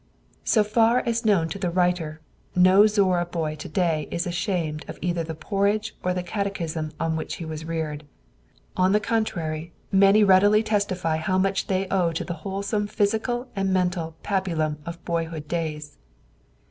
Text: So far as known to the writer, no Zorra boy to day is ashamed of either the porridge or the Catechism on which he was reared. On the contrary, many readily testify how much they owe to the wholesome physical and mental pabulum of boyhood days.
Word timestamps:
So 0.45 0.63
far 0.63 1.01
as 1.05 1.25
known 1.25 1.47
to 1.49 1.59
the 1.59 1.69
writer, 1.69 2.21
no 2.55 2.87
Zorra 2.87 3.23
boy 3.23 3.53
to 3.57 3.69
day 3.69 4.07
is 4.09 4.25
ashamed 4.25 4.83
of 4.89 4.97
either 4.99 5.23
the 5.23 5.35
porridge 5.35 5.95
or 6.01 6.11
the 6.11 6.23
Catechism 6.23 6.91
on 6.99 7.15
which 7.15 7.35
he 7.35 7.45
was 7.45 7.65
reared. 7.65 8.05
On 8.75 8.93
the 8.93 8.99
contrary, 8.99 9.73
many 9.91 10.23
readily 10.23 10.63
testify 10.63 11.17
how 11.17 11.37
much 11.37 11.67
they 11.67 11.87
owe 11.91 12.11
to 12.13 12.23
the 12.23 12.33
wholesome 12.41 12.87
physical 12.87 13.47
and 13.55 13.71
mental 13.71 14.15
pabulum 14.23 14.79
of 14.87 15.05
boyhood 15.05 15.47
days. 15.47 15.99